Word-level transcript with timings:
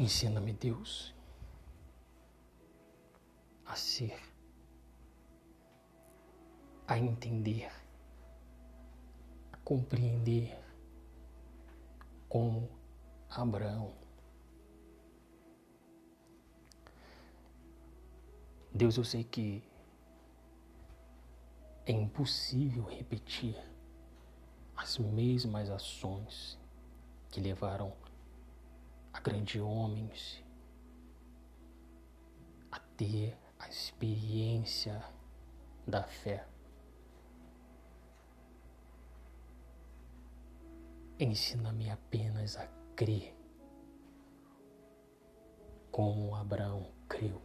Ensina-me, 0.00 0.54
Deus, 0.54 1.14
a 3.66 3.76
ser, 3.76 4.18
a 6.88 6.98
entender, 6.98 7.70
a 9.52 9.58
compreender 9.58 10.58
como 12.30 12.66
Abraão. 13.28 13.92
Deus, 18.72 18.96
eu 18.96 19.04
sei 19.04 19.22
que 19.22 19.62
é 21.84 21.92
impossível 21.92 22.84
repetir 22.84 23.54
as 24.74 24.96
mesmas 24.96 25.68
ações 25.68 26.58
que 27.28 27.38
levaram 27.38 27.92
a 28.02 28.09
grandes 29.22 29.60
homens 29.60 30.42
a 32.70 32.78
ter 32.96 33.36
a 33.58 33.68
experiência 33.68 35.02
da 35.86 36.02
fé. 36.02 36.46
Ensina-me 41.18 41.90
apenas 41.90 42.56
a 42.56 42.66
crer 42.96 43.36
como 45.90 46.34
Abraão 46.34 46.90
creu. 47.08 47.42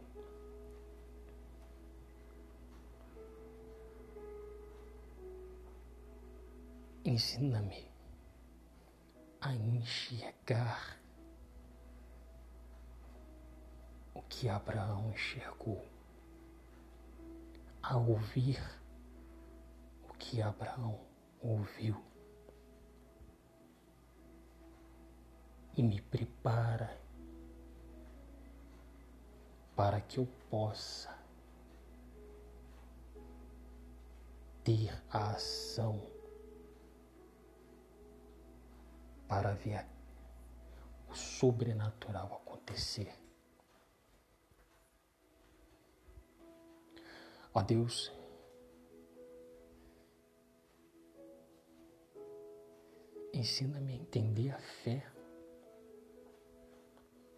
Ensina-me 7.04 7.90
a 9.40 9.54
enxergar 9.54 10.98
o 14.16 14.22
que 14.22 14.48
Abraão 14.48 15.10
enxergou, 15.10 15.84
a 17.82 17.98
ouvir 17.98 18.58
o 20.08 20.14
que 20.14 20.40
Abraão 20.40 20.98
ouviu. 21.42 22.02
E 25.76 25.82
me 25.82 26.00
prepara 26.00 26.98
para 29.76 30.00
que 30.00 30.16
eu 30.16 30.26
possa 30.48 31.14
ter 34.64 34.90
a 35.10 35.32
ação 35.32 36.00
para 39.28 39.52
ver 39.52 39.84
o 41.10 41.14
sobrenatural 41.14 42.40
acontecer. 42.42 43.25
Ó 47.56 47.62
Deus, 47.62 48.12
ensina-me 53.32 53.94
a 53.94 53.96
entender 53.96 54.50
a 54.50 54.58
fé, 54.58 55.10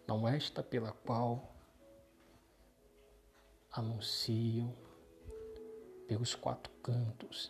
não 0.05 0.27
esta 0.27 0.61
pela 0.61 0.91
qual 0.91 1.55
anunciam 3.71 4.75
pelos 6.05 6.35
quatro 6.35 6.73
cantos 6.83 7.49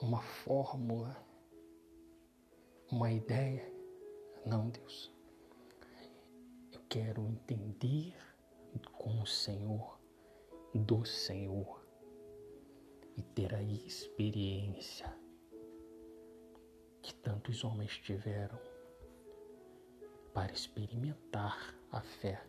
uma 0.00 0.22
fórmula 0.22 1.14
uma 2.90 3.12
ideia. 3.12 3.70
Não, 4.46 4.70
Deus. 4.70 5.12
Eu 6.72 6.80
quero 6.88 7.26
entender 7.26 8.31
com 8.92 9.22
o 9.22 9.26
Senhor, 9.26 9.98
do 10.74 11.04
Senhor, 11.04 11.84
e 13.16 13.22
ter 13.22 13.54
a 13.54 13.62
experiência 13.62 15.12
que 17.02 17.14
tantos 17.14 17.64
homens 17.64 17.98
tiveram 17.98 18.58
para 20.32 20.52
experimentar 20.52 21.74
a 21.90 22.00
fé. 22.00 22.46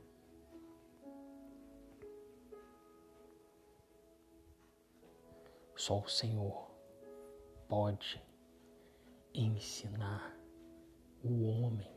Só 5.76 6.00
o 6.00 6.08
Senhor 6.08 6.72
pode 7.68 8.24
ensinar 9.34 10.38
o 11.24 11.44
homem 11.44 11.92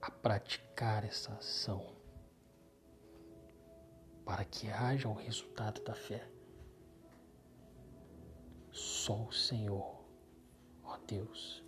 a 0.00 0.10
praticar 0.10 1.04
essa 1.04 1.32
ação 1.32 2.01
para 4.24 4.44
que 4.44 4.68
haja 4.70 5.08
o 5.08 5.14
resultado 5.14 5.82
da 5.82 5.94
fé. 5.94 6.28
Só 8.70 9.24
o 9.24 9.32
Senhor, 9.32 10.04
ó 10.84 10.96
Deus. 11.06 11.62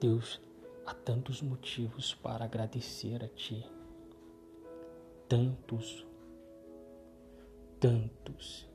Deus, 0.00 0.40
há 0.84 0.92
tantos 0.92 1.40
motivos 1.40 2.14
para 2.14 2.44
agradecer 2.44 3.24
a 3.24 3.28
Ti, 3.28 3.64
tantos 5.28 6.06
tantos, 7.84 8.66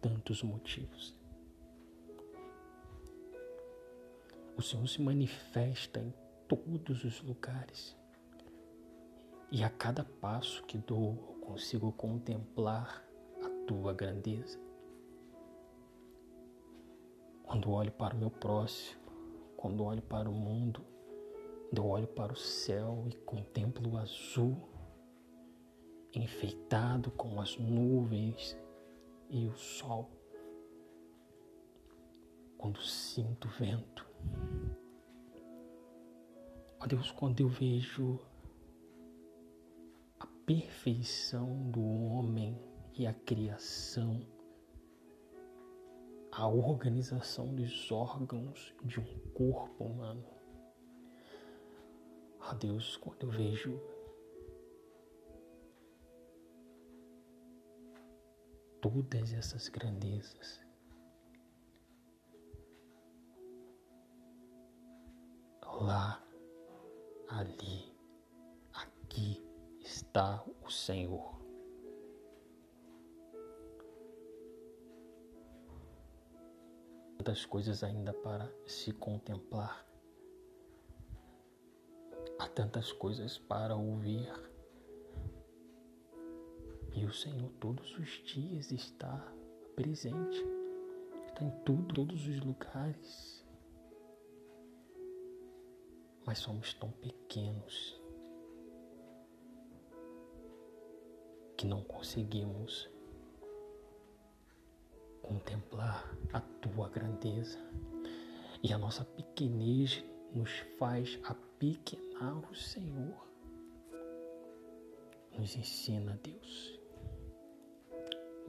tantos 0.00 0.44
motivos. 0.44 1.12
O 4.56 4.62
Senhor 4.62 4.86
se 4.86 5.02
manifesta 5.02 5.98
em 5.98 6.14
todos 6.48 7.04
os 7.04 7.22
lugares. 7.22 7.96
E 9.50 9.62
a 9.62 9.70
cada 9.70 10.04
passo 10.04 10.64
que 10.64 10.78
dou, 10.78 11.16
eu 11.28 11.34
consigo 11.40 11.92
contemplar 11.92 13.04
a 13.42 13.66
tua 13.66 13.92
grandeza. 13.92 14.58
Quando 17.42 17.70
olho 17.70 17.92
para 17.92 18.14
o 18.14 18.18
meu 18.18 18.30
próximo, 18.30 19.00
quando 19.56 19.84
olho 19.84 20.02
para 20.02 20.28
o 20.28 20.32
mundo, 20.32 20.84
quando 21.70 21.86
olho 21.86 22.06
para 22.06 22.32
o 22.32 22.36
céu 22.36 23.04
e 23.08 23.14
contemplo 23.14 23.92
o 23.92 23.98
azul, 23.98 24.56
enfeitado 26.12 27.10
com 27.10 27.40
as 27.40 27.56
nuvens 27.58 28.56
e 29.28 29.46
o 29.46 29.56
sol. 29.56 30.10
Quando 32.56 32.80
sinto 32.80 33.48
vento, 33.48 34.06
ó 36.84 36.86
Deus, 36.86 37.10
quando 37.10 37.40
eu 37.40 37.48
vejo 37.48 38.20
a 40.20 40.26
perfeição 40.44 41.70
do 41.70 41.82
homem 41.82 42.60
e 42.92 43.06
a 43.06 43.14
criação, 43.14 44.20
a 46.30 46.46
organização 46.46 47.54
dos 47.54 47.90
órgãos 47.90 48.74
de 48.84 49.00
um 49.00 49.18
corpo 49.32 49.84
humano. 49.84 50.26
Ó 52.38 52.52
Deus, 52.52 52.98
quando 52.98 53.22
eu 53.22 53.30
vejo 53.30 53.80
todas 58.82 59.32
essas 59.32 59.70
grandezas. 59.70 60.62
Lá, 65.80 66.23
ali, 67.28 67.92
aqui 68.72 69.42
está 69.80 70.44
o 70.62 70.70
Senhor. 70.70 71.34
Tantas 77.18 77.46
coisas 77.46 77.82
ainda 77.82 78.12
para 78.12 78.52
se 78.66 78.92
contemplar, 78.92 79.86
há 82.38 82.48
tantas 82.48 82.92
coisas 82.92 83.38
para 83.38 83.74
ouvir 83.74 84.30
e 86.94 87.04
o 87.04 87.12
Senhor 87.12 87.50
todos 87.60 87.96
os 87.98 88.22
dias 88.24 88.70
está 88.70 89.32
presente, 89.74 90.44
está 91.26 91.44
em 91.44 91.50
tudo, 91.64 91.92
todos 91.92 92.26
os 92.26 92.40
lugares. 92.40 93.43
Mas 96.26 96.38
somos 96.38 96.72
tão 96.74 96.90
pequenos 96.90 98.00
que 101.56 101.66
não 101.66 101.82
conseguimos 101.82 102.88
contemplar 105.22 106.16
a 106.32 106.40
tua 106.40 106.88
grandeza. 106.88 107.58
E 108.62 108.72
a 108.72 108.78
nossa 108.78 109.04
pequenez 109.04 110.02
nos 110.32 110.50
faz 110.78 111.18
apequenar 111.24 112.50
o 112.50 112.54
Senhor. 112.54 113.26
Nos 115.38 115.56
ensina, 115.56 116.18
Deus 116.22 116.80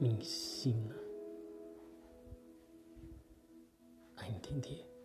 me 0.00 0.10
ensina 0.10 1.06
entender. 4.46 4.95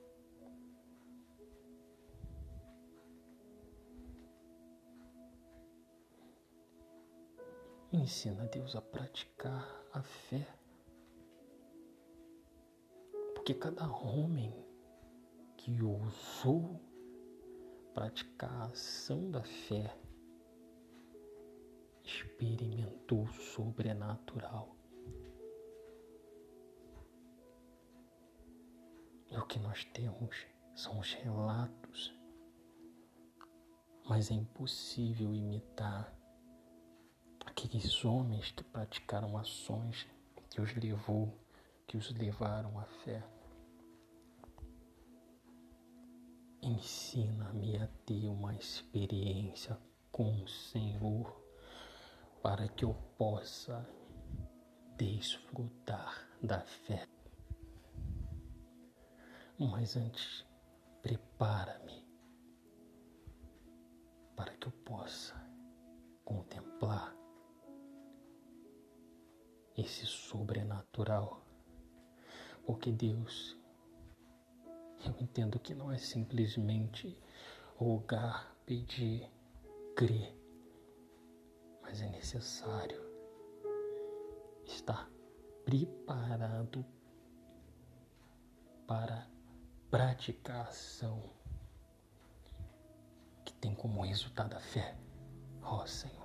Ensina 8.01 8.47
Deus 8.47 8.75
a 8.75 8.81
praticar 8.81 9.85
a 9.93 10.01
fé. 10.01 10.47
Porque 13.35 13.53
cada 13.53 13.87
homem 13.87 14.51
que 15.55 15.83
ousou 15.83 16.81
praticar 17.93 18.51
a 18.51 18.65
ação 18.65 19.29
da 19.29 19.43
fé 19.43 19.95
experimentou 22.03 23.21
o 23.21 23.33
sobrenatural. 23.33 24.75
E 29.29 29.37
o 29.37 29.45
que 29.45 29.59
nós 29.59 29.85
temos 29.85 30.47
são 30.73 30.97
os 30.97 31.13
relatos, 31.13 32.11
mas 34.09 34.31
é 34.31 34.33
impossível 34.33 35.35
imitar 35.35 36.19
aqueles 37.63 38.03
homens 38.03 38.51
que 38.51 38.63
praticaram 38.63 39.37
ações 39.37 40.07
que 40.49 40.59
os 40.59 40.73
levou, 40.75 41.31
que 41.85 41.95
os 41.95 42.11
levaram 42.11 42.79
à 42.79 42.85
fé. 42.85 43.23
Ensina-me 46.63 47.77
a 47.77 47.87
ter 48.05 48.27
uma 48.27 48.55
experiência 48.55 49.77
com 50.11 50.41
o 50.41 50.47
Senhor 50.47 51.39
para 52.41 52.67
que 52.67 52.83
eu 52.83 52.95
possa 53.15 53.87
desfrutar 54.97 56.27
da 56.41 56.61
fé. 56.61 57.07
Mas 59.59 59.95
antes, 59.95 60.43
prepara-me 61.03 62.03
para 64.35 64.51
que 64.55 64.67
eu 64.67 64.71
possa 64.83 65.35
contemplar 66.25 67.20
esse 69.77 70.05
sobrenatural. 70.05 71.45
Porque 72.65 72.91
Deus, 72.91 73.57
eu 75.05 75.15
entendo 75.19 75.59
que 75.59 75.73
não 75.73 75.91
é 75.91 75.97
simplesmente 75.97 77.17
rogar, 77.75 78.55
pedir, 78.65 79.29
crer, 79.95 80.37
mas 81.81 82.01
é 82.01 82.09
necessário 82.09 83.01
estar 84.65 85.09
preparado 85.65 86.85
para 88.87 89.27
praticar 89.89 90.57
a 90.57 90.69
ação 90.69 91.23
que 93.43 93.53
tem 93.53 93.73
como 93.73 94.01
resultado 94.01 94.55
a 94.55 94.59
fé. 94.59 94.95
Ó 95.61 95.81
oh, 95.81 95.87
Senhor. 95.87 96.20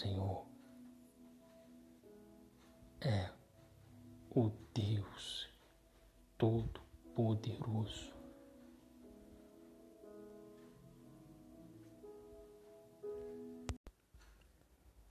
Senhor 0.00 0.46
é 3.02 3.28
o 4.30 4.50
Deus 4.72 5.46
Todo-Poderoso. 6.38 8.10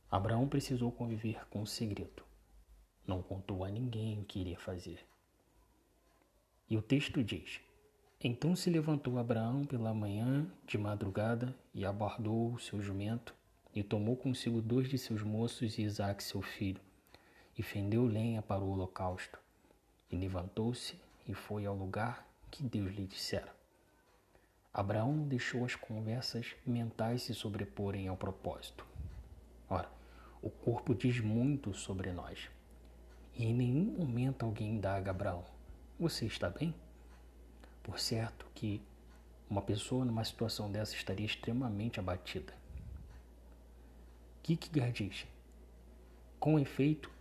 Abraão 0.09 0.49
precisou 0.49 0.91
conviver 0.91 1.47
com 1.49 1.61
o 1.61 1.67
segredo. 1.67 2.23
Não 3.05 3.21
contou 3.21 3.63
a 3.63 3.69
ninguém 3.69 4.19
o 4.19 4.25
que 4.25 4.39
iria 4.39 4.57
fazer. 4.57 5.05
E 6.67 6.75
o 6.75 6.81
texto 6.81 7.23
diz: 7.23 7.61
Então 8.19 8.55
se 8.55 8.71
levantou 8.71 9.19
Abraão 9.19 9.65
pela 9.65 9.93
manhã, 9.93 10.51
de 10.65 10.79
madrugada, 10.79 11.55
e 11.75 11.85
abordou 11.85 12.55
o 12.55 12.59
seu 12.59 12.81
jumento 12.81 13.37
e 13.75 13.83
tomou 13.83 14.15
consigo 14.15 14.61
dois 14.61 14.89
de 14.89 14.97
seus 14.97 15.21
moços 15.21 15.77
e 15.77 15.83
Isaque 15.83 16.23
seu 16.23 16.41
filho, 16.41 16.81
e 17.57 17.63
fendeu 17.63 18.05
lenha 18.05 18.41
para 18.41 18.63
o 18.63 18.71
holocausto, 18.71 19.39
e 20.11 20.15
levantou-se 20.15 20.99
e 21.27 21.33
foi 21.33 21.65
ao 21.65 21.75
lugar 21.75 22.27
que 22.49 22.63
Deus 22.63 22.93
lhe 22.93 23.05
dissera. 23.05 23.53
Abraão 24.73 25.27
deixou 25.27 25.65
as 25.65 25.75
conversas 25.75 26.55
mentais 26.65 27.23
se 27.23 27.33
sobreporem 27.33 28.07
ao 28.07 28.15
propósito. 28.15 28.85
Ora, 29.69 29.89
o 30.41 30.49
corpo 30.49 30.95
diz 30.95 31.19
muito 31.19 31.73
sobre 31.73 32.11
nós. 32.11 32.49
E 33.35 33.45
em 33.45 33.53
nenhum 33.53 33.97
momento 33.97 34.45
alguém 34.45 34.75
indaga 34.75 35.11
Abraão: 35.11 35.43
Você 35.99 36.25
está 36.25 36.49
bem? 36.49 36.73
Por 37.83 37.99
certo 37.99 38.45
que 38.53 38.81
uma 39.49 39.61
pessoa 39.61 40.05
numa 40.05 40.23
situação 40.23 40.71
dessa 40.71 40.95
estaria 40.95 41.25
extremamente 41.25 41.99
abatida. 41.99 42.53
Kierkegaard 44.49 44.93
diz: 44.93 45.27
Com 46.39 46.57
efeito, 46.57 47.11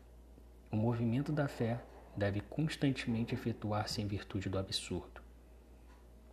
o 0.70 0.76
movimento 0.76 1.30
da 1.30 1.46
fé 1.46 1.78
deve 2.16 2.40
constantemente 2.40 3.34
efetuar-se 3.34 4.00
em 4.00 4.06
virtude 4.06 4.48
do 4.48 4.56
absurdo, 4.56 5.20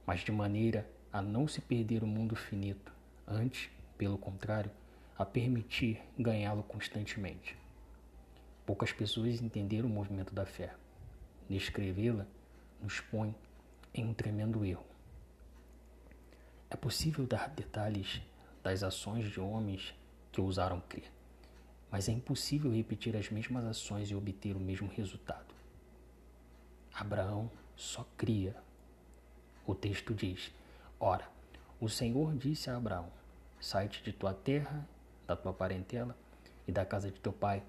mas 0.05 0.21
de 0.21 0.31
maneira 0.31 0.89
a 1.11 1.21
não 1.21 1.49
se 1.49 1.59
perder 1.59 2.01
o 2.01 2.07
mundo 2.07 2.33
finito, 2.33 2.93
antes, 3.27 3.69
pelo 3.97 4.17
contrário, 4.17 4.71
a 5.17 5.25
permitir 5.25 6.01
ganhá-lo 6.17 6.63
constantemente. 6.63 7.57
Poucas 8.65 8.93
pessoas 8.93 9.41
entenderam 9.41 9.89
o 9.89 9.91
movimento 9.91 10.33
da 10.33 10.45
fé. 10.45 10.73
Descrevê-la 11.49 12.25
nos 12.81 13.01
põe 13.01 13.35
em 13.93 14.05
um 14.05 14.13
tremendo 14.13 14.63
erro. 14.63 14.85
É 16.69 16.77
possível 16.77 17.27
dar 17.27 17.49
detalhes 17.49 18.21
das 18.63 18.81
ações 18.81 19.29
de 19.29 19.41
homens 19.41 19.93
que 20.35 20.41
ousaram 20.41 20.81
crer. 20.81 21.09
Mas 21.89 22.09
é 22.09 22.11
impossível 22.11 22.69
repetir 22.69 23.15
as 23.15 23.29
mesmas 23.29 23.63
ações 23.63 24.11
e 24.11 24.15
obter 24.15 24.53
o 24.53 24.59
mesmo 24.59 24.89
resultado. 24.89 25.55
Abraão 26.93 27.49
só 27.73 28.05
cria. 28.17 28.53
O 29.65 29.73
texto 29.73 30.13
diz: 30.13 30.51
Ora, 30.99 31.25
o 31.79 31.87
Senhor 31.87 32.35
disse 32.35 32.69
a 32.69 32.75
Abraão: 32.75 33.09
Sai-te 33.61 34.03
de 34.03 34.11
tua 34.11 34.33
terra, 34.33 34.85
da 35.25 35.37
tua 35.37 35.53
parentela 35.53 36.17
e 36.67 36.71
da 36.71 36.85
casa 36.85 37.09
de 37.09 37.17
teu 37.21 37.31
pai, 37.31 37.63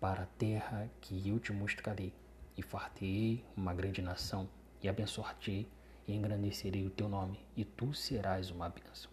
para 0.00 0.22
a 0.22 0.26
terra 0.38 0.90
que 1.02 1.28
eu 1.28 1.38
te 1.38 1.52
mostrarei, 1.52 2.14
e 2.56 2.62
fartei 2.62 3.44
uma 3.54 3.74
grande 3.74 4.00
nação, 4.00 4.48
e 4.82 4.88
abençoar-te 4.88 5.68
e 6.08 6.14
engrandecerei 6.14 6.86
o 6.86 6.90
teu 6.90 7.10
nome, 7.10 7.38
e 7.54 7.62
tu 7.62 7.92
serás 7.92 8.50
uma 8.50 8.70
bênção. 8.70 9.10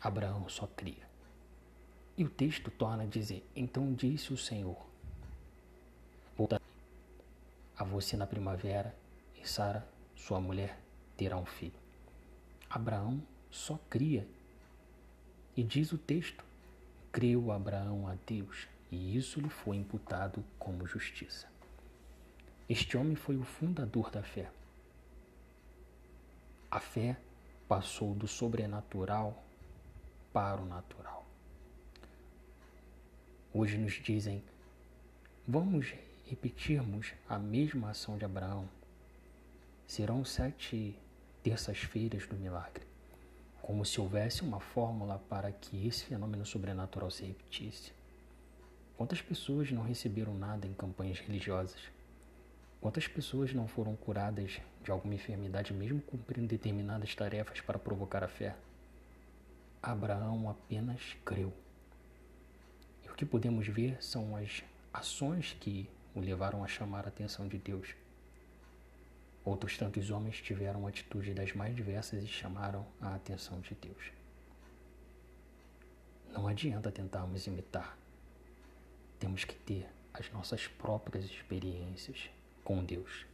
Abraão 0.00 0.48
só 0.48 0.66
cria. 0.66 1.11
E 2.16 2.24
o 2.24 2.28
texto 2.28 2.70
torna 2.70 3.04
a 3.04 3.06
dizer: 3.06 3.44
Então 3.56 3.92
disse 3.94 4.32
o 4.32 4.36
Senhor: 4.36 4.76
Voltarei 6.36 6.66
a 7.76 7.84
você 7.84 8.16
na 8.16 8.26
primavera, 8.26 8.94
e 9.42 9.48
Sara, 9.48 9.86
sua 10.14 10.40
mulher, 10.40 10.78
terá 11.16 11.36
um 11.36 11.46
filho. 11.46 11.80
Abraão 12.68 13.22
só 13.50 13.78
cria. 13.88 14.26
E 15.56 15.62
diz 15.62 15.92
o 15.92 15.98
texto: 15.98 16.44
Creu 17.10 17.50
Abraão 17.50 18.06
a 18.06 18.14
Deus, 18.26 18.68
e 18.90 19.16
isso 19.16 19.40
lhe 19.40 19.48
foi 19.48 19.76
imputado 19.76 20.44
como 20.58 20.86
justiça. 20.86 21.48
Este 22.68 22.96
homem 22.96 23.14
foi 23.16 23.36
o 23.36 23.44
fundador 23.44 24.10
da 24.10 24.22
fé. 24.22 24.50
A 26.70 26.80
fé 26.80 27.18
passou 27.68 28.14
do 28.14 28.26
sobrenatural 28.26 29.42
para 30.32 30.62
o 30.62 30.64
natural. 30.64 31.21
Hoje 33.54 33.76
nos 33.76 33.92
dizem: 33.92 34.42
vamos 35.46 35.92
repetirmos 36.26 37.12
a 37.28 37.38
mesma 37.38 37.90
ação 37.90 38.16
de 38.16 38.24
Abraão. 38.24 38.66
Serão 39.86 40.24
sete 40.24 40.98
terças-feiras 41.42 42.26
do 42.26 42.34
milagre, 42.34 42.82
como 43.60 43.84
se 43.84 44.00
houvesse 44.00 44.40
uma 44.40 44.58
fórmula 44.58 45.18
para 45.28 45.52
que 45.52 45.86
esse 45.86 46.06
fenômeno 46.06 46.46
sobrenatural 46.46 47.10
se 47.10 47.26
repetisse. 47.26 47.92
Quantas 48.96 49.20
pessoas 49.20 49.70
não 49.70 49.82
receberam 49.82 50.32
nada 50.32 50.66
em 50.66 50.72
campanhas 50.72 51.18
religiosas? 51.18 51.90
Quantas 52.80 53.06
pessoas 53.06 53.52
não 53.52 53.68
foram 53.68 53.94
curadas 53.94 54.62
de 54.82 54.90
alguma 54.90 55.14
enfermidade, 55.14 55.74
mesmo 55.74 56.00
cumprindo 56.00 56.48
determinadas 56.48 57.14
tarefas 57.14 57.60
para 57.60 57.78
provocar 57.78 58.24
a 58.24 58.28
fé? 58.28 58.56
Abraão 59.82 60.48
apenas 60.48 61.18
creu 61.22 61.52
que 63.22 63.26
podemos 63.26 63.68
ver 63.68 64.02
são 64.02 64.34
as 64.34 64.64
ações 64.92 65.56
que 65.60 65.88
o 66.12 66.18
levaram 66.18 66.64
a 66.64 66.66
chamar 66.66 67.04
a 67.04 67.08
atenção 67.08 67.46
de 67.46 67.56
Deus. 67.56 67.94
Outros 69.44 69.78
tantos 69.78 70.10
homens 70.10 70.40
tiveram 70.40 70.88
atitudes 70.88 71.32
das 71.32 71.52
mais 71.52 71.74
diversas 71.76 72.24
e 72.24 72.26
chamaram 72.26 72.84
a 73.00 73.14
atenção 73.14 73.60
de 73.60 73.76
Deus. 73.76 74.10
Não 76.32 76.48
adianta 76.48 76.90
tentarmos 76.90 77.46
imitar. 77.46 77.96
Temos 79.20 79.44
que 79.44 79.54
ter 79.54 79.86
as 80.12 80.28
nossas 80.32 80.66
próprias 80.66 81.24
experiências 81.24 82.28
com 82.64 82.84
Deus. 82.84 83.24